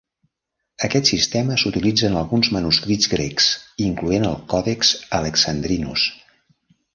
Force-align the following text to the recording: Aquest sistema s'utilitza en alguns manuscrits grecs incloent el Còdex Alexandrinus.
Aquest 0.85 1.09
sistema 1.09 1.57
s'utilitza 1.63 2.07
en 2.09 2.17
alguns 2.21 2.49
manuscrits 2.55 3.11
grecs 3.11 3.51
incloent 3.89 4.27
el 4.31 4.39
Còdex 4.55 4.95
Alexandrinus. 5.21 6.09